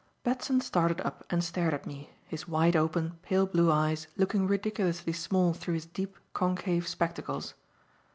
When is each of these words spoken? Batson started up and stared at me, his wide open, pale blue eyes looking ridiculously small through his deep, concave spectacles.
Batson 0.23 0.61
started 0.61 0.99
up 1.01 1.23
and 1.29 1.43
stared 1.43 1.75
at 1.75 1.85
me, 1.85 2.09
his 2.25 2.47
wide 2.47 2.75
open, 2.75 3.19
pale 3.21 3.45
blue 3.45 3.71
eyes 3.71 4.07
looking 4.17 4.47
ridiculously 4.47 5.13
small 5.13 5.53
through 5.53 5.75
his 5.75 5.85
deep, 5.85 6.17
concave 6.33 6.87
spectacles. 6.87 7.53